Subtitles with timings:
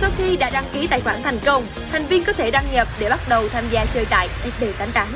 [0.00, 1.62] Sau khi đã đăng ký tài khoản thành công,
[1.92, 5.06] thành viên có thể đăng nhập để bắt đầu tham gia chơi tại FB88.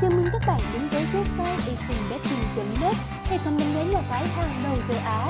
[0.00, 4.60] Chào mừng các bạn đến với website asianbetting.net, hệ thống đánh giá nhà cái hàng
[4.64, 5.26] đầu châu Á.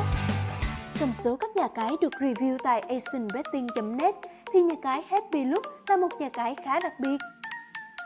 [1.00, 4.14] Trong số các nhà cái được review tại asianbetting.net
[4.52, 7.18] thì nhà cái Happy Look là một nhà cái khá đặc biệt.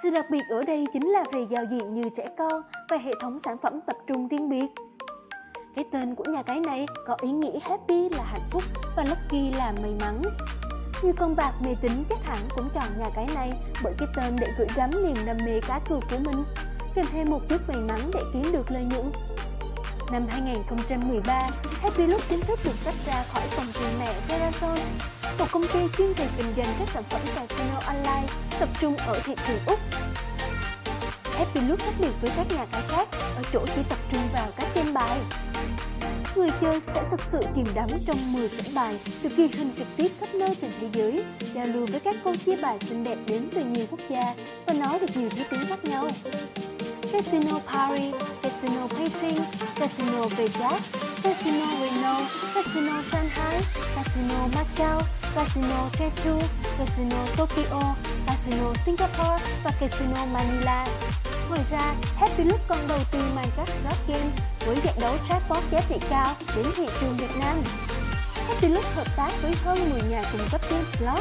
[0.02, 3.12] Sự đặc biệt ở đây chính là về giao diện như trẻ con và hệ
[3.20, 4.66] thống sản phẩm tập trung riêng biệt.
[5.76, 8.62] Cái tên của nhà cái này có ý nghĩa happy là hạnh phúc
[8.96, 10.22] và lucky là may mắn.
[11.02, 14.36] Nhiều con bạc mê tín chắc hẳn cũng chọn nhà cái này bởi cái tên
[14.40, 16.44] để gửi gắm niềm đam mê cá cược của mình,
[16.94, 19.12] kèm thêm một chút may mắn để kiếm được lợi nhuận.
[20.12, 21.40] Năm 2013,
[21.80, 24.78] Happy Look chính thức được tách ra khỏi công ty mẹ Verizon,
[25.38, 28.26] một công ty chuyên về kinh doanh các sản phẩm casino online
[28.60, 29.78] tập trung ở thị trường Úc.
[31.24, 34.48] Happy Look khác biệt với các nhà cái khác ở chỗ chỉ tập trung vào
[34.56, 35.20] các game bài.
[36.36, 39.86] Người chơi sẽ thực sự chìm đắm trong 10 sảnh bài được ghi hình trực
[39.96, 43.18] tiếp khắp nơi trên thế giới, giao lưu với các cô chia bài xinh đẹp
[43.26, 44.34] đến từ nhiều quốc gia
[44.66, 46.08] và nói được nhiều thứ tiếng khác nhau.
[47.12, 49.40] Casino Paris, Casino Beijing,
[49.76, 50.80] Casino Vegas,
[51.22, 52.20] Casino Reno,
[52.54, 53.60] Casino Shanghai,
[53.96, 55.02] Casino Macau,
[55.34, 56.38] Casino Jeju,
[56.78, 57.94] Casino Tokyo,
[58.26, 60.86] Casino Singapore và Casino Manila.
[61.52, 64.30] Ngoài ra, Happy Look còn đầu tư mang các slot game
[64.66, 67.62] với dạng đấu jackpot giá trị cao đến thị trường Việt Nam.
[68.48, 71.20] Happy Look hợp tác với hơn 10 nhà cung cấp game slot,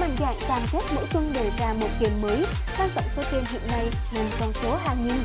[0.00, 2.44] mạnh dạng cam kết mỗi tuần đề ra một game mới,
[2.78, 5.24] tăng tổng số game hiện nay lên con số hàng nghìn.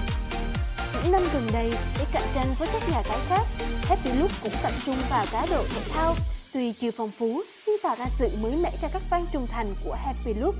[1.03, 3.43] Những năm gần đây, để cạnh tranh với các nhà cái khác,
[3.83, 6.15] Happy Look cũng tập trung vào cá độ thể thao,
[6.53, 9.73] tuy chưa phong phú nhưng tạo ra sự mới mẻ cho các fan trung thành
[9.85, 10.55] của Happy Look.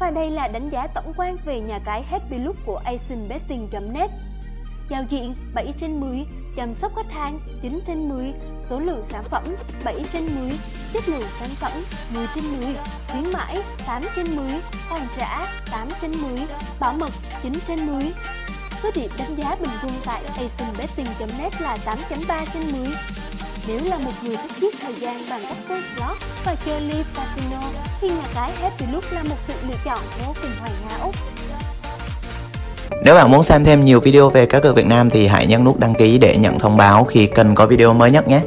[0.00, 4.10] Và đây là đánh giá tổng quan về nhà cái Happy Look của asianbetting.net.
[4.88, 6.24] Giao diện 7 trên 10,
[6.56, 8.32] chăm sóc khách hàng 9 trên 10,
[8.70, 9.44] số lượng sản phẩm
[9.84, 10.50] 7 trên 10,
[10.92, 11.72] chất lượng sản phẩm
[12.14, 12.76] 10 trên 10,
[13.08, 14.46] khuyến mãi 8 trên 10,
[14.88, 16.46] hoàn trả 8 trên 10,
[16.80, 17.10] bảo mật
[17.42, 18.12] 9 trên 10.
[18.82, 22.88] Số điểm đánh giá bình quân tại asianbetting.net là 8.3 trên 10.
[23.66, 27.04] Nếu là một người thích giết thời gian bằng cách chơi slot và chơi live
[27.14, 27.60] casino
[28.00, 31.12] thì nhà cái Happy Look là một sự lựa chọn vô cùng hoàn hảo.
[33.04, 35.64] Nếu bạn muốn xem thêm nhiều video về cá cược Việt Nam thì hãy nhấn
[35.64, 38.40] nút đăng ký để nhận thông báo khi cần có video mới nhất nhé.